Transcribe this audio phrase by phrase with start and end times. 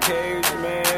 [0.00, 0.88] cage match,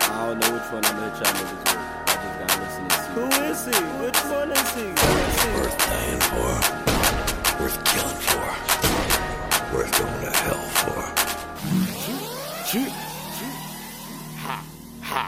[0.00, 1.06] I don't know which one I'm gonna.
[1.06, 3.12] I just gotta listen and see.
[3.14, 3.76] Who is he?
[4.02, 4.82] Which one is he?
[4.82, 4.88] He?
[5.56, 6.52] Worth dying for.
[7.62, 8.48] Worth killing for.
[9.74, 11.00] Worth going to hell for.
[12.66, 12.92] Shoot.
[13.38, 13.56] Shoot.
[14.38, 14.56] Ha.
[15.02, 15.22] Ha.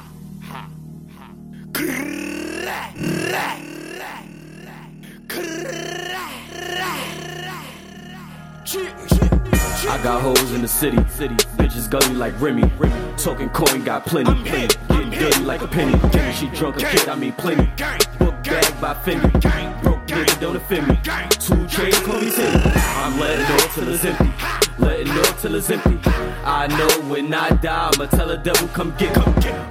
[9.87, 11.35] I got hoes in the city, city.
[11.57, 13.15] Bitches gully like Remy, Remy.
[13.17, 14.75] Talking coin, got plenty, plenty.
[14.89, 15.99] Getting dirty like a penny.
[16.11, 17.71] Getting she drunk a kid, I mean plenty.
[17.77, 18.01] Gang.
[18.19, 19.83] Book bag by Fendi.
[19.83, 20.99] Broke nigga, don't offend me.
[21.39, 22.63] Two chains, call me Timmy.
[22.75, 24.33] I'm letting off till it's empty.
[24.79, 26.01] Letting off till it's empty.
[26.45, 29.23] I know when I die, I'ma tell the devil come get me.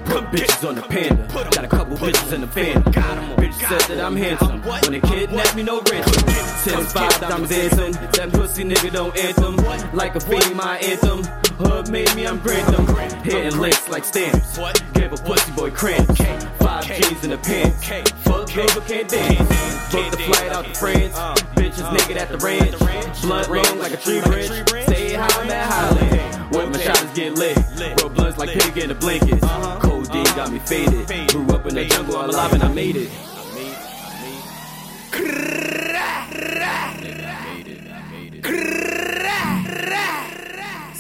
[0.06, 1.28] Put bitches on the panda.
[1.34, 2.84] Got a couple bitches in the fan.
[2.84, 3.43] Bitch
[3.80, 4.62] said that I'm handsome.
[4.62, 6.24] When they kidnap me, no ransom.
[6.64, 7.94] Ten five diamonds dancing.
[8.14, 9.56] That pussy nigga don't anthem.
[9.94, 11.24] Like a fiend, my anthem.
[11.58, 12.86] Hood made me, I'm Grantham.
[13.24, 14.58] Hitting licks like stamps.
[14.94, 16.18] Gave a pussy boy cramps.
[16.60, 17.88] Five G's in the pants.
[18.24, 19.92] Fuck but can't dance.
[19.92, 21.16] Book the flight out to France.
[21.56, 23.22] Bitches naked at the ranch.
[23.22, 24.70] Blood long like a tree branch.
[24.88, 26.54] Say hi, I'm at Highland.
[26.56, 27.58] When my shotters get lit.
[28.02, 29.46] Roll blunts like pig in the blankets.
[29.82, 31.08] Codeine got me faded.
[31.32, 33.33] Grew up in the jungle, I'm alive and I made it.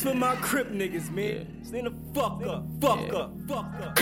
[0.03, 1.63] For my crip niggas, man.
[1.63, 3.99] Stand the fuck up, fuck up, fuck up.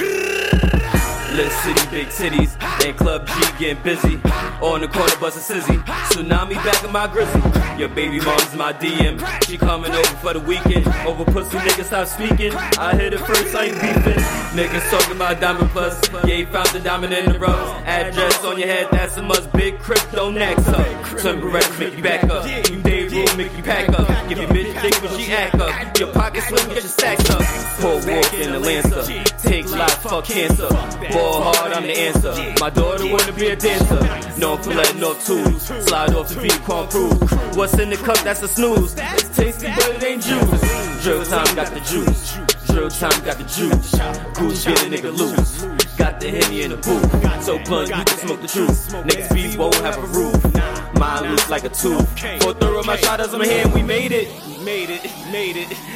[1.35, 2.57] Little city, big cities.
[2.79, 4.15] Then Club G getting busy.
[4.63, 5.77] On the corner, bustin' Sizzy.
[6.09, 7.41] Tsunami back in my grizzly.
[7.77, 9.21] Your baby mom's my DM.
[9.45, 10.87] She coming over for the weekend.
[11.05, 12.51] Over pussy niggas stop speaking.
[12.79, 14.23] I hit it first, I ain't beefing.
[14.57, 16.01] Niggas talking about diamond plus.
[16.25, 17.77] Yeah, he found the diamond in the rough.
[17.85, 19.53] Address on your head, that's a must.
[19.53, 21.19] Big crypto next up.
[21.19, 22.47] Temporary make you back up.
[22.71, 22.81] You
[23.25, 24.07] room make you pack up.
[24.29, 25.97] Give your bitch dick when she act up.
[25.97, 27.41] Your pocket slim, get your stacks up.
[27.79, 29.03] Poor wolf in the Lancer.
[29.37, 30.67] Take life, fuck cancer.
[31.11, 32.33] Ball hard, I'm the answer.
[32.59, 34.39] My daughter wanna be a dancer.
[34.39, 35.63] No letting off tools.
[35.85, 37.55] Slide off the beat, Quan Cruise.
[37.55, 38.17] What's in the cup?
[38.19, 38.95] That's a snooze.
[38.97, 41.03] It's tasty, but it ain't juice.
[41.03, 42.37] Drill time got the juice.
[42.67, 43.91] Drill time got the juice.
[44.37, 45.63] Goose get a nigga loose.
[45.97, 47.43] Got the henny in the booth.
[47.43, 48.89] So blunt, you can smoke the truth.
[49.05, 50.70] Niggas beef won't have a roof.
[51.01, 52.07] Mine looks like a tooth.
[52.43, 54.27] Four throw of my shot as my hand, we made it.
[54.63, 55.01] Made it,
[55.31, 55.91] made it.